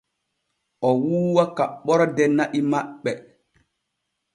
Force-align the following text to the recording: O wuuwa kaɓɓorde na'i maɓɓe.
O 0.87 0.89
wuuwa 1.01 1.43
kaɓɓorde 1.55 2.23
na'i 2.37 2.59
maɓɓe. 2.71 3.11